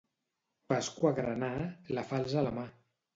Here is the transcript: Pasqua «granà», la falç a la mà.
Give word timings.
Pasqua 0.71 1.11
«granà», 1.19 1.49
la 1.99 2.05
falç 2.13 2.33
a 2.41 2.43
la 2.49 2.55
mà. 2.57 2.65